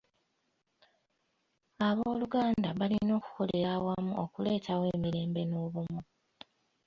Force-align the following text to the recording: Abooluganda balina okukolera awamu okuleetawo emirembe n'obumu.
Abooluganda 1.87 2.69
balina 2.79 3.11
okukolera 3.19 3.67
awamu 3.77 4.13
okuleetawo 4.23 4.83
emirembe 4.95 5.41
n'obumu. 5.45 6.01